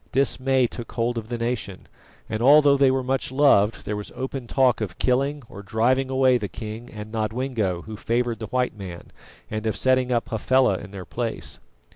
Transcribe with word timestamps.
Dismay 0.11 0.65
took 0.65 0.93
hold 0.93 1.19
of 1.19 1.29
the 1.29 1.37
nation, 1.37 1.85
and 2.27 2.41
although 2.41 2.75
they 2.75 2.89
were 2.89 3.03
much 3.03 3.31
loved, 3.31 3.85
there 3.85 3.95
was 3.95 4.11
open 4.15 4.47
talk 4.47 4.81
of 4.81 4.97
killing 4.97 5.43
or 5.47 5.61
driving 5.61 6.09
away 6.09 6.39
the 6.39 6.47
king 6.47 6.89
and 6.91 7.11
Nodwengo 7.11 7.83
who 7.83 7.95
favoured 7.95 8.39
the 8.39 8.47
white 8.47 8.75
man, 8.75 9.11
and 9.51 9.67
of 9.67 9.75
setting 9.77 10.11
up 10.11 10.29
Hafela 10.29 10.79
in 10.79 10.89
their 10.89 11.05
place. 11.05 11.59